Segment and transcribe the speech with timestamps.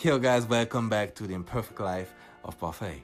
[0.00, 3.02] Yo, guys, welcome back to the imperfect life of Parfait.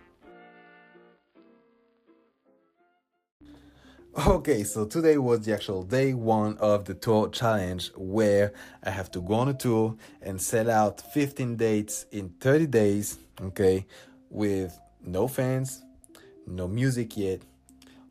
[4.28, 8.52] Okay, so today was the actual day one of the tour challenge where
[8.84, 13.18] I have to go on a tour and sell out 15 dates in 30 days,
[13.42, 13.86] okay,
[14.30, 15.82] with no fans,
[16.46, 17.40] no music yet,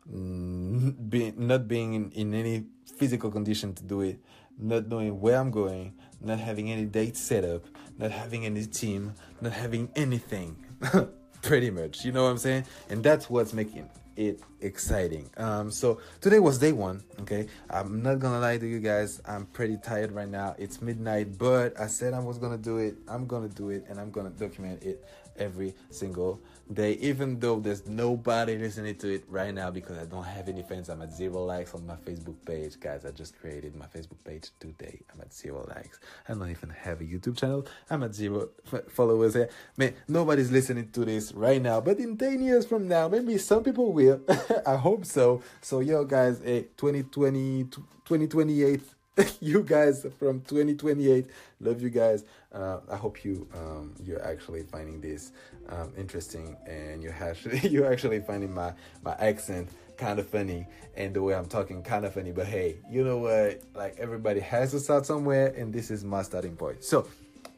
[0.06, 2.66] not being in, in any
[2.98, 4.20] physical condition to do it,
[4.58, 5.94] not knowing where I'm going,
[6.24, 7.64] not having any dates set up,
[7.98, 10.56] not having any team, not having anything.
[11.42, 12.64] Pretty much, you know what I'm saying?
[12.88, 15.28] And that's what's making it exciting.
[15.36, 17.02] Um, so today was day one.
[17.20, 19.20] Okay, I'm not gonna lie to you guys.
[19.26, 20.54] I'm pretty tired right now.
[20.58, 22.96] It's midnight, but I said I was gonna do it.
[23.08, 25.04] I'm gonna do it, and I'm gonna document it
[25.36, 26.40] every single
[26.72, 30.62] day, even though there's nobody listening to it right now because I don't have any
[30.62, 30.88] fans.
[30.88, 33.04] I'm at zero likes on my Facebook page, guys.
[33.04, 35.00] I just created my Facebook page today.
[35.12, 36.00] I'm at zero likes.
[36.28, 37.66] I don't even have a YouTube channel.
[37.90, 38.48] I'm at zero
[38.88, 39.48] followers here.
[39.76, 43.62] Man, nobody's listening to this right now, but in 10 years from now, maybe some
[43.62, 44.20] people will.
[44.66, 45.42] I hope so.
[45.60, 48.80] So, yo, guys, eh, hey, 2020, 2028
[49.40, 51.26] you guys from 2028
[51.60, 52.24] love you guys.
[52.52, 55.32] Uh, i hope you um, you're actually finding this
[55.68, 61.14] um, interesting and you're actually you're actually finding my my accent kind of funny and
[61.14, 62.32] the way i'm talking kind of funny.
[62.32, 63.62] But hey you know what?
[63.74, 66.82] Like everybody has to start somewhere and this is my starting point.
[66.82, 67.06] So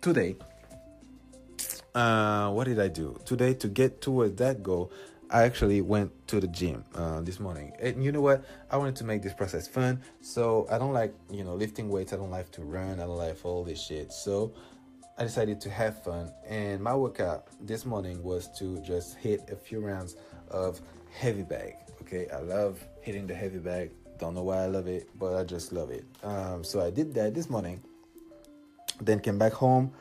[0.00, 0.36] today
[1.94, 3.18] uh, what did i do?
[3.24, 4.92] Today to get towards that goal
[5.30, 8.44] I actually went to the gym uh, this morning, and you know what?
[8.70, 10.00] I wanted to make this process fun.
[10.20, 12.12] So I don't like, you know, lifting weights.
[12.12, 13.00] I don't like to run.
[13.00, 14.12] I don't like all this shit.
[14.12, 14.54] So
[15.18, 19.56] I decided to have fun, and my workout this morning was to just hit a
[19.56, 20.16] few rounds
[20.50, 21.74] of heavy bag.
[22.02, 23.90] Okay, I love hitting the heavy bag.
[24.18, 26.04] Don't know why I love it, but I just love it.
[26.22, 27.82] Um, so I did that this morning.
[29.00, 29.92] Then came back home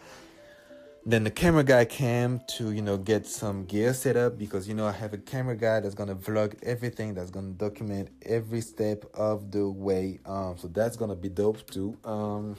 [1.08, 4.74] then the camera guy came to you know get some gear set up because you
[4.74, 9.06] know i have a camera guy that's gonna vlog everything that's gonna document every step
[9.14, 11.98] of the way um so that's gonna be dope too.
[12.04, 12.56] Um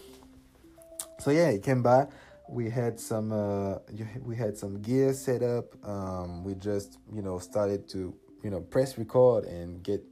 [1.19, 2.07] so yeah he came by.
[2.49, 3.79] We had some uh
[4.23, 5.75] we had some gear set up.
[5.87, 10.05] Um we just you know started to you know press record and get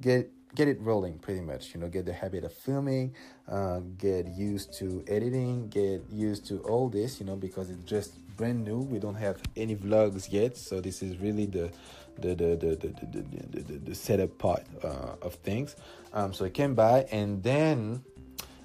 [0.00, 3.14] get get it rolling pretty much you know get the habit of filming
[3.48, 8.18] uh, get used to editing get used to all this you know because it's just
[8.36, 11.70] brand new we don't have any vlogs yet so this is really the
[12.18, 15.76] the the the the, the, the, the setup part uh, of things
[16.12, 18.02] um, so i came by and then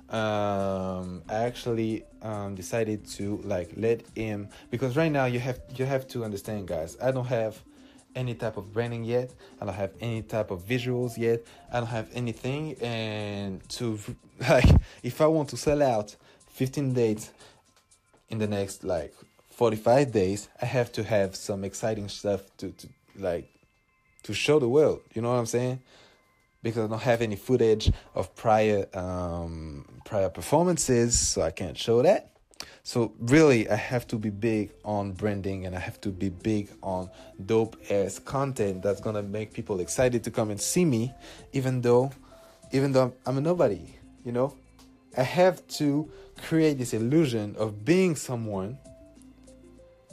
[0.09, 5.85] um, I actually um, decided to like let him because right now you have you
[5.85, 7.59] have to understand guys I don't have
[8.15, 9.31] any type of branding yet.
[9.61, 11.43] I don't have any type of visuals yet.
[11.71, 12.75] I don't have anything.
[12.81, 13.99] And to
[14.49, 14.69] like,
[15.03, 16.15] if I want to sell out
[16.53, 17.31] 15 dates
[18.29, 19.13] in the next like
[19.51, 22.87] 45 days, I have to have some exciting stuff to, to
[23.17, 23.49] like
[24.23, 25.01] to show the world.
[25.13, 25.81] You know what I'm saying?
[26.63, 32.01] Because I don't have any footage of prior um, prior performances, so I can't show
[32.01, 32.34] that.
[32.87, 36.69] So really, I have to be big on branding and I have to be big
[36.83, 37.09] on
[37.43, 41.11] dope ass content that's gonna make people excited to come and see me,
[41.51, 42.11] even though,
[42.71, 43.81] even though I'm a nobody.
[44.23, 44.53] You know,
[45.17, 46.11] I have to
[46.43, 48.77] create this illusion of being someone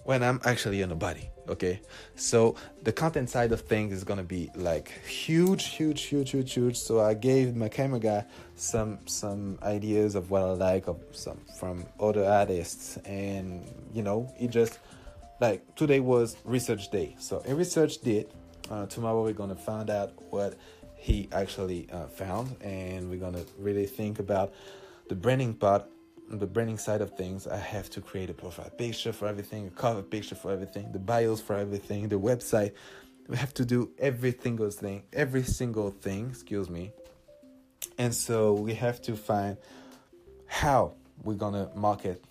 [0.05, 1.81] when I'm actually in a nobody okay?
[2.15, 6.77] So the content side of things is gonna be like huge huge huge huge huge.
[6.77, 8.25] So i gave my camera guy
[8.57, 12.97] some some ideas of what i like of some from other artists.
[13.05, 14.79] And you know it just
[15.41, 17.17] like today was research day.
[17.19, 18.27] So in research day
[18.71, 20.55] uh, tomorrow we're gonna find out what
[20.97, 22.57] he actually uh, found.
[22.63, 24.53] And we're gonna really think about
[25.09, 25.85] the branding part
[26.39, 29.71] the branding side of things, I have to create a profile picture for everything, a
[29.71, 32.73] cover picture for everything, the bios for everything, the website.
[33.29, 36.93] We have to do every single thing, every single thing, excuse me.
[37.99, 39.57] And so we have to find
[40.47, 42.25] how we're gonna market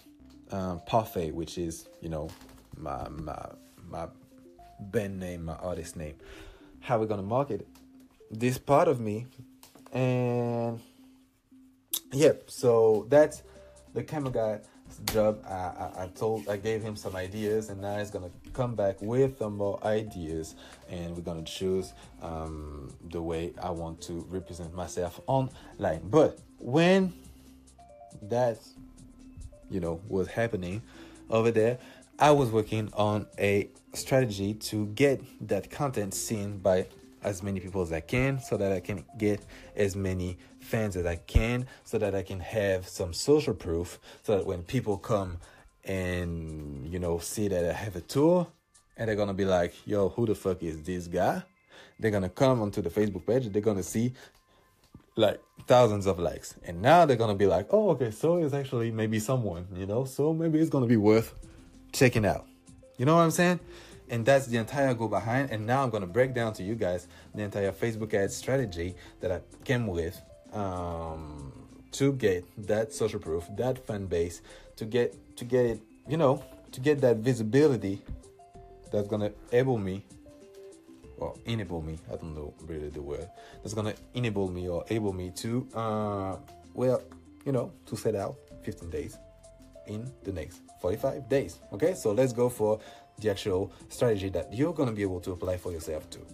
[0.51, 2.29] um, Parfait, which is, you know,
[2.77, 3.45] my my
[3.87, 4.07] my
[4.79, 6.15] band name, my artist name.
[6.79, 7.67] How we're gonna market
[8.29, 9.27] this part of me,
[9.93, 10.79] and.
[12.13, 13.41] Yeah, so that's
[13.93, 14.59] the camera guy
[15.13, 18.75] job I, I, I, told i gave him some ideas and now he's gonna come
[18.75, 20.55] back with some more ideas.
[20.89, 26.01] And we're gonna choose um, the way i want to represent myself online.
[26.09, 27.13] But when
[28.23, 28.59] that
[29.69, 30.81] you know was happening
[31.29, 31.77] over there
[32.19, 36.85] i was working on a strategy to get that content seen by
[37.23, 39.41] as many people as I can so that I can get
[39.75, 44.37] as many fans as I can so that I can have some social proof so
[44.37, 45.37] that when people come
[45.83, 48.47] and you know, see that I have a tour
[48.97, 51.43] and they're gonna be like, yo, who the fuck is this guy?
[51.99, 54.13] They're gonna come onto the Facebook page, they're gonna see
[55.15, 56.55] like thousands of likes.
[56.65, 60.05] And now they're gonna be like, oh, okay, so it's actually maybe someone, you know,
[60.05, 61.33] so maybe it's gonna be worth
[61.91, 62.45] checking out.
[62.97, 63.59] You know what I'm saying?
[64.11, 65.49] And that's the entire goal behind.
[65.49, 69.31] And now I'm gonna break down to you guys the entire Facebook ad strategy that
[69.31, 70.21] I came with
[70.53, 71.51] um,
[71.93, 74.41] to get that social proof, that fan base,
[74.75, 76.43] to get to get it, you know,
[76.73, 78.01] to get that visibility
[78.91, 80.03] that's gonna enable me
[81.17, 83.27] or enable me i don't know really the word
[83.63, 86.35] that's gonna enable me or able me to uh
[86.73, 87.01] well
[87.45, 89.17] you know to set out 15 days
[89.87, 92.79] in the next 45 days okay so let's go for
[93.21, 96.25] the actual strategy that you're gonna be able to apply for yourself too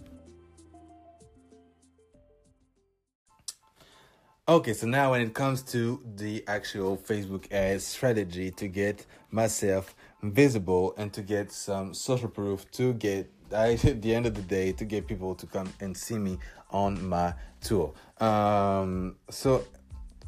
[4.48, 9.94] Okay, so now when it comes to the actual Facebook ad strategy to get myself
[10.22, 14.72] visible and to get some social proof to get at the end of the day
[14.72, 16.38] to get people to come and see me
[16.70, 17.92] on my tour.
[18.20, 19.66] Um, so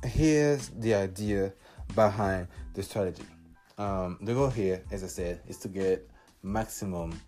[0.04, 1.54] here's the idea
[1.94, 3.24] behind the strategy.
[3.78, 6.09] Um, the goal here, as I said, is to get
[6.42, 7.18] maximum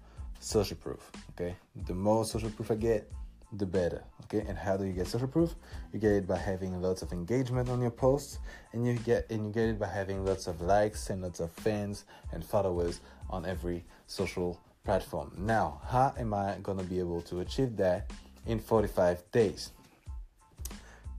[0.40, 1.10] social proof.
[1.30, 1.56] Okay,
[1.86, 3.10] the more social proof I get,
[3.52, 4.02] the better.
[4.24, 5.54] Okay, and how do you get social proof?
[5.92, 8.38] You get it by having lots of engagement on your posts,
[8.72, 11.50] and you get and you get it by having lots of likes and lots of
[11.52, 13.00] fans and followers
[13.30, 15.32] on every social platform.
[15.38, 18.10] Now, how am I gonna be able to achieve that
[18.46, 19.70] in 45 days?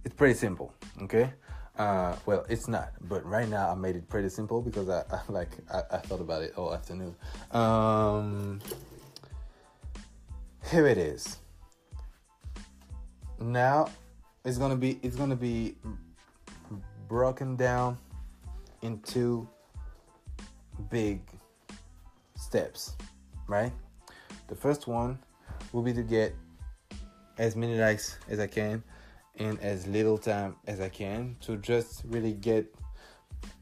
[0.04, 0.74] It's pretty simple.
[1.04, 1.32] Okay.
[1.78, 5.22] Uh, well, it's not, but right now I made it pretty simple because I, I
[5.30, 7.16] like I, I, thought about it all afternoon.
[7.52, 8.62] Um,
[10.70, 11.38] here it is.
[13.40, 13.90] Now
[14.46, 15.76] it's gonna be it's gonna be
[17.08, 17.98] broken down
[18.84, 19.48] into
[20.92, 21.22] big
[22.36, 22.94] steps
[23.48, 23.72] right?
[24.48, 25.20] The first one
[25.72, 26.36] will be to get
[27.40, 28.84] as many likes as i can
[29.38, 32.74] in as little time as i can to just really get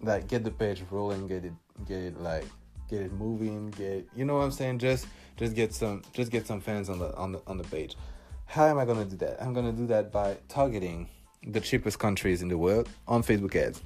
[0.02, 1.54] like get the page rolling get it
[1.86, 2.46] get it like
[2.90, 4.78] get it moving get you know what i'm saying?
[4.78, 5.08] Just
[5.38, 7.96] just get some just get some fans on the on the on the page.
[8.46, 9.42] How am I to do that?
[9.42, 11.08] I'm to do that by targeting
[11.48, 13.82] the cheapest countries in the world on Facebook ads,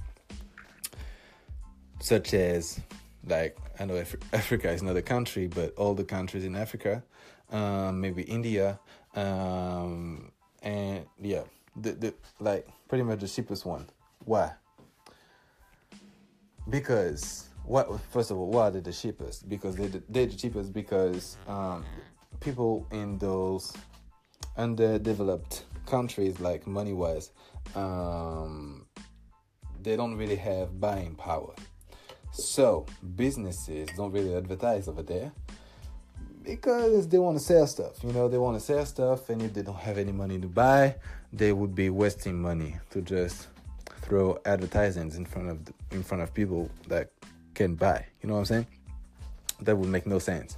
[2.01, 2.79] such as,
[3.27, 7.03] like, I know Af- Africa is not a country, but all the countries in Africa,
[7.51, 8.79] um, maybe India,
[9.15, 10.31] um,
[10.63, 11.43] and yeah,
[11.75, 13.85] the, the like pretty much the cheapest one.
[14.25, 14.51] Why?
[16.69, 17.99] Because what?
[18.11, 19.47] First of all, why are they the cheapest?
[19.49, 21.85] Because they they're the cheapest because um,
[22.39, 23.73] people in those
[24.57, 27.31] underdeveloped countries, like money wise,
[27.75, 28.85] um,
[29.81, 31.53] they don't really have buying power.
[32.31, 32.85] So
[33.15, 35.31] businesses don't really advertise over there
[36.43, 38.03] because they want to sell stuff.
[38.03, 40.47] You know, they want to sell stuff, and if they don't have any money to
[40.47, 40.95] buy,
[41.37, 43.47] they would be wasting money to just
[44.01, 47.09] throw advertisements in front of the, in front of people that
[47.53, 48.05] can buy.
[48.21, 48.67] You know what I'm saying?
[49.61, 50.57] That would make no sense.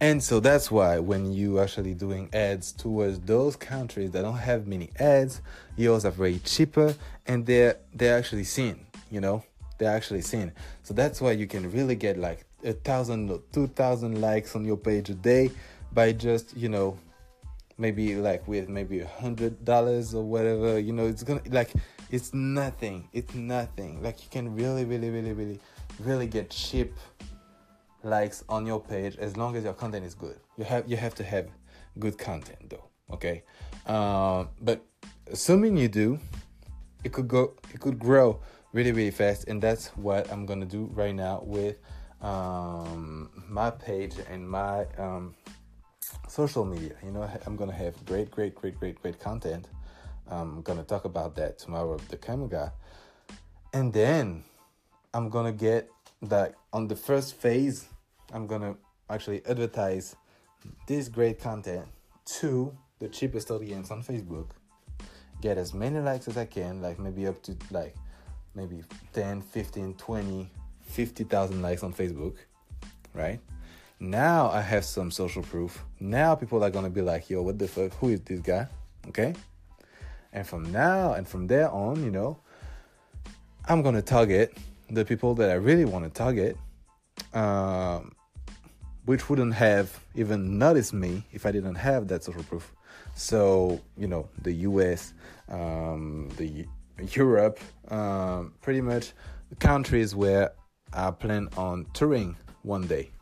[0.00, 4.66] And so that's why when you actually doing ads towards those countries that don't have
[4.66, 5.40] many ads,
[5.76, 6.94] yours are very cheaper
[7.26, 9.44] and they're they're actually seen, you know?
[9.78, 10.52] They're actually seen.
[10.82, 14.64] So that's why you can really get like a thousand or two thousand likes on
[14.64, 15.50] your page a day
[15.92, 16.98] by just, you know,
[17.82, 21.70] maybe like with maybe a hundred dollars or whatever, you know, it's gonna like
[22.10, 23.08] it's nothing.
[23.12, 24.00] It's nothing.
[24.02, 25.60] Like you can really, really, really, really,
[25.98, 26.94] really get cheap
[28.04, 30.38] likes on your page as long as your content is good.
[30.56, 31.48] You have you have to have
[31.98, 32.86] good content though.
[33.10, 33.42] Okay,
[33.86, 34.84] uh, but
[35.30, 36.18] assuming you do,
[37.04, 38.40] it could go it could grow
[38.72, 41.78] really really fast, and that's what I'm gonna do right now with
[42.20, 45.34] um, my page and my um,
[46.28, 46.94] social media.
[47.04, 49.68] You know, I'm gonna have great great great great great content.
[50.28, 52.70] I'm gonna talk about that tomorrow with the camera guy,
[53.72, 54.44] and then
[55.14, 55.90] I'm gonna get
[56.22, 57.88] that on the first phase
[58.32, 58.76] I'm gonna
[59.10, 60.16] actually advertise
[60.86, 61.86] this great content
[62.38, 64.46] to the cheapest audience on Facebook.
[65.42, 67.94] Get as many likes as I can, like maybe up to like
[68.54, 70.50] maybe 10, 15, 20,
[70.82, 72.36] 50,000 likes on Facebook,
[73.12, 73.40] right?
[74.02, 75.84] Now I have some social proof.
[76.00, 77.92] Now people are gonna be like, yo, what the fuck?
[77.98, 78.66] Who is this guy?
[79.06, 79.32] Okay?
[80.32, 82.40] And from now and from there on, you know,
[83.68, 84.58] I'm gonna target
[84.90, 86.56] the people that I really wanna target.
[87.32, 88.10] Um,
[89.04, 92.72] which wouldn't have even noticed me if I didn't have that social proof.
[93.14, 95.14] So, you know, the US,
[95.48, 96.66] um, the
[97.12, 99.12] Europe, um, pretty much
[99.48, 100.54] the countries where
[100.92, 103.12] I plan on touring one day.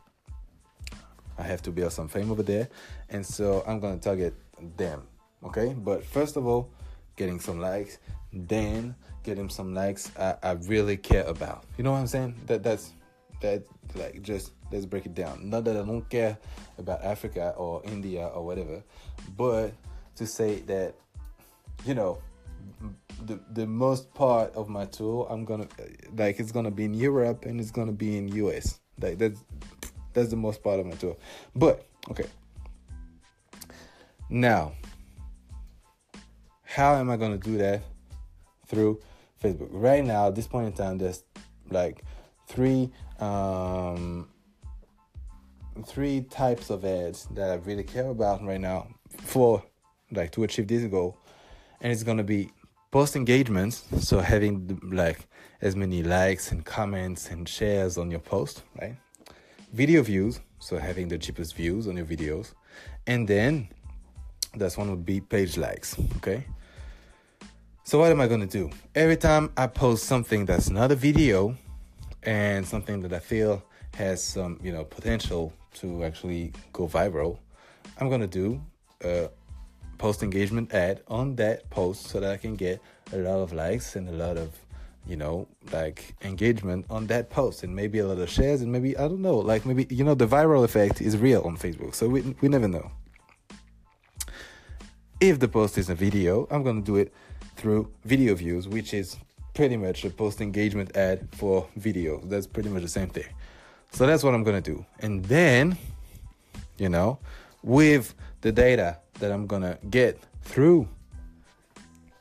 [1.37, 2.69] I have to build some fame over there,
[3.09, 4.33] and so I'm gonna target
[4.77, 5.03] them.
[5.43, 6.69] Okay, but first of all,
[7.15, 7.97] getting some likes,
[8.31, 11.65] then getting some likes I, I really care about.
[11.77, 12.35] You know what I'm saying?
[12.47, 12.93] That that's
[13.41, 13.63] that
[13.95, 15.49] like just let's break it down.
[15.49, 16.37] Not that I don't care
[16.77, 18.83] about Africa or India or whatever,
[19.35, 19.73] but
[20.15, 20.95] to say that
[21.85, 22.19] you know
[23.25, 25.67] the the most part of my tour I'm gonna
[26.15, 28.79] like it's gonna be in Europe and it's gonna be in US.
[28.99, 29.43] Like that's
[30.13, 31.15] that's the most part of my tour.
[31.55, 32.25] But okay.
[34.29, 34.73] Now,
[36.63, 37.81] how am I gonna do that
[38.67, 39.01] through
[39.43, 39.69] Facebook?
[39.71, 41.23] Right now, at this point in time, there's
[41.69, 42.03] like
[42.47, 44.27] three um,
[45.85, 48.87] three types of ads that I really care about right now
[49.19, 49.63] for
[50.11, 51.17] like to achieve this goal,
[51.81, 52.51] and it's gonna be
[52.91, 53.83] post engagements.
[53.99, 55.27] So having like
[55.61, 58.95] as many likes and comments and shares on your post, right?
[59.73, 62.53] Video views, so having the cheapest views on your videos,
[63.07, 63.69] and then
[64.53, 65.97] that's one would be page likes.
[66.17, 66.45] Okay.
[67.85, 68.69] So what am I gonna do?
[68.95, 71.55] Every time I post something that's not a video
[72.23, 73.63] and something that I feel
[73.95, 77.39] has some, you know, potential to actually go viral,
[77.97, 78.61] I'm gonna do
[79.05, 79.29] a
[79.97, 82.81] post engagement ad on that post so that I can get
[83.13, 84.49] a lot of likes and a lot of,
[85.07, 88.95] you know, like engagement on that post and maybe a lot of shares and maybe
[88.97, 92.07] I don't know, like maybe you know the viral effect is real on Facebook, so
[92.07, 92.91] we we never know.
[95.19, 97.13] If the post is a video, I'm gonna do it
[97.55, 99.17] through video views, which is
[99.53, 102.19] pretty much a post engagement ad for video.
[102.21, 103.27] That's pretty much the same thing.
[103.91, 104.85] So that's what I'm gonna do.
[104.99, 105.77] And then,
[106.77, 107.19] you know,
[107.61, 110.87] with the data that I'm gonna get through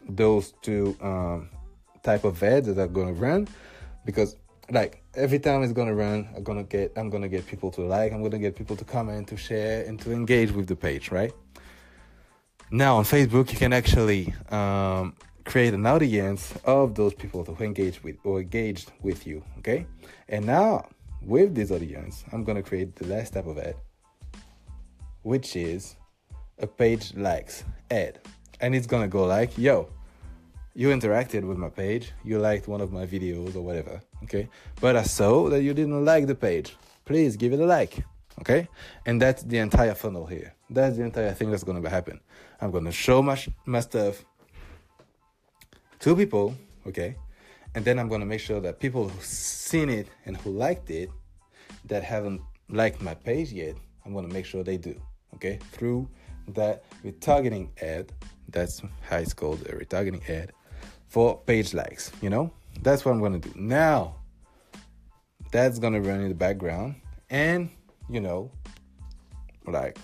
[0.08, 1.49] those two um,
[2.02, 3.49] type of ads that I'm gonna run,
[4.04, 4.37] because
[4.71, 8.12] like every time it's gonna run, I'm gonna get I'm gonna get people to like,
[8.12, 11.33] I'm gonna get people to comment, to share, and to engage with the page, right?
[12.71, 18.02] Now on Facebook, you can actually um, create an audience of those people who engage
[18.02, 19.42] with or engaged with you.
[19.59, 19.87] Okay,
[20.28, 20.88] and now
[21.23, 23.75] with this audience, I'm gonna create the last type of ad,
[25.23, 25.97] which is
[26.59, 28.21] a page likes ad,
[28.61, 29.88] and it's gonna go like, "Yo,
[30.75, 34.49] you interacted with my page, you liked one of my videos or whatever." Okay,
[34.81, 36.77] but I saw that you didn't like the page.
[37.05, 38.05] Please give it a like.
[38.41, 38.69] Okay,
[39.07, 40.55] and that's the entire funnel here.
[40.71, 42.21] That's the entire thing that's gonna happen.
[42.61, 43.37] I'm gonna show my
[43.67, 44.25] my stuff
[45.99, 46.55] two people,
[46.87, 47.17] okay?
[47.75, 51.11] And then I'm gonna make sure that people who've seen it and who liked it
[51.85, 54.95] that haven't liked my page yet, I'm gonna make sure they do,
[55.35, 55.59] okay?
[55.73, 56.09] Through
[56.49, 58.12] that retargeting ad,
[58.49, 60.53] that's how it's called a retargeting ad
[61.11, 62.50] for page likes, you know?
[62.83, 63.52] That's what I'm gonna do.
[63.57, 64.14] Now,
[65.52, 66.95] that's gonna run in the background,
[67.29, 67.69] and
[68.09, 68.50] you know,
[69.67, 69.99] like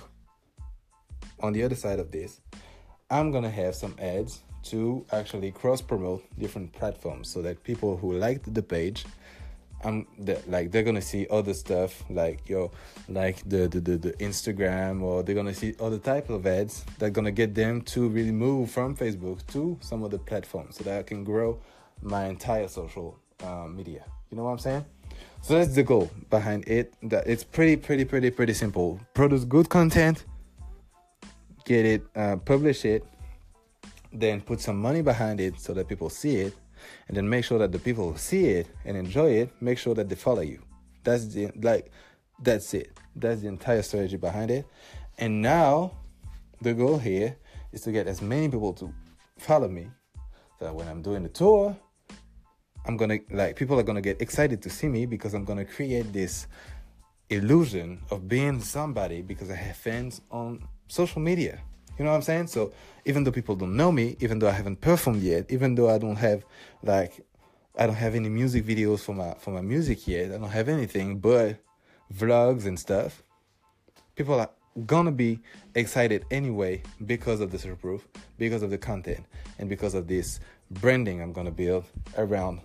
[1.40, 2.40] on the other side of this,
[3.08, 8.14] I'm gonna have some ads to actually cross promote different platforms so that people who
[8.14, 9.06] liked the page
[9.84, 10.06] I'm
[10.46, 12.70] like they're gonna see other stuff like yo
[13.08, 17.12] like the, the, the, the Instagram or they're gonna see other type of ads that
[17.12, 21.02] gonna get them to really move from Facebook to some other platforms so that I
[21.02, 21.60] can grow
[22.02, 24.04] my entire social uh, media.
[24.30, 24.84] You know what I'm saying?
[25.42, 26.94] So that's the goal behind it.
[27.02, 28.98] That it's pretty pretty pretty pretty simple.
[29.14, 30.24] Produce good content,
[31.64, 33.04] get it, uh, publish it,
[34.12, 36.54] then put some money behind it so that people see it
[37.08, 39.94] and then make sure that the people who see it and enjoy it make sure
[39.94, 40.60] that they follow you.
[41.04, 41.90] That's the like
[42.42, 42.98] that's it.
[43.14, 44.66] That's the entire strategy behind it.
[45.18, 45.92] And now
[46.60, 47.36] the goal here
[47.72, 48.92] is to get as many people to
[49.38, 49.88] follow me
[50.58, 51.76] so that when i'm doing the tour
[52.86, 56.12] i'm gonna like people are gonna get excited to see me because i'm gonna create
[56.12, 56.46] this
[57.28, 61.60] illusion of being somebody because i have fans on social media
[61.98, 62.48] you know what I'm saying?
[62.48, 62.72] So
[63.04, 65.98] even though people don't know me, even though I haven't performed yet, even though I
[65.98, 66.44] don't have
[66.82, 67.24] like
[67.78, 70.68] I don't have any music videos for my for my music yet, I don't have
[70.68, 71.58] anything but
[72.12, 73.22] vlogs and stuff.
[74.14, 74.50] People are
[74.86, 75.40] gonna be
[75.74, 78.06] excited anyway because of the super proof,
[78.38, 79.24] because of the content,
[79.58, 81.84] and because of this branding I'm gonna build
[82.16, 82.60] around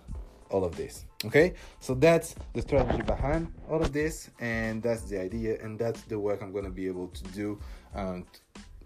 [0.50, 1.06] all of this.
[1.24, 6.02] Okay, so that's the strategy behind all of this, and that's the idea, and that's
[6.02, 7.58] the work I'm gonna be able to do
[7.94, 8.26] um,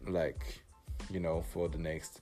[0.08, 0.62] like
[1.10, 2.20] you know for the next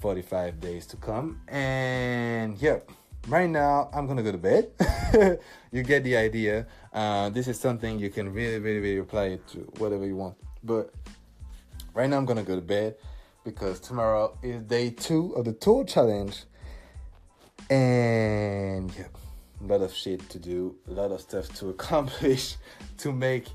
[0.00, 1.40] 45 days to come.
[1.48, 2.90] And yep
[3.26, 4.70] right now i'm gonna go to bed.
[5.70, 6.66] You get the idea.
[6.94, 10.36] Uh, this is something you can really really really apply it to whatever you want.
[10.62, 10.94] But
[11.94, 12.96] right now i'm gonna go to bed
[13.44, 16.44] because tomorrow is day two of the tour challenge.
[17.70, 19.16] And yep
[19.60, 22.56] a lot of shit to do, a lot of stuff to accomplish
[22.98, 23.46] to make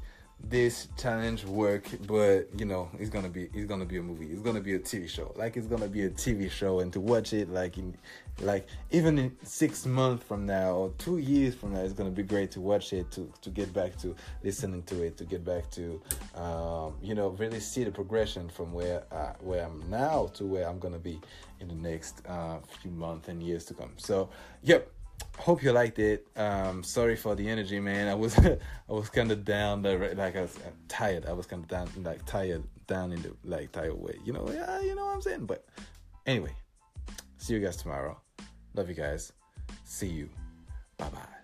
[0.43, 4.27] this challenge work but you know it's gonna be it's gonna be a movie.
[4.27, 5.33] It's gonna be a tv show.
[5.35, 7.95] Like it's gonna be a tv show and to watch it like in
[8.41, 12.23] like even in six months from now or two years from now it's gonna be
[12.23, 15.69] great to watch it to to get back to listening to it to get back
[15.69, 16.01] to
[16.35, 20.67] um, you know really see the progression from where uh, where i'm now to where
[20.67, 21.19] i'm gonna be
[21.63, 23.91] in the next uh, few months and years to come.
[23.97, 24.29] So
[24.61, 24.91] yep
[25.37, 26.27] hope you liked it.
[26.35, 28.07] Um, sorry for the energy, man.
[28.07, 31.25] I was I was kind of down, the, like I was uh, tired.
[31.25, 34.17] I was kind of down, like tired, down in the like tired way.
[34.23, 35.45] You know, yeah, you know what I'm saying.
[35.45, 35.65] But
[36.25, 36.55] anyway,
[37.37, 38.19] see you guys tomorrow.
[38.73, 39.33] Love you guys.
[39.83, 40.29] See you.
[40.97, 41.42] Bye bye.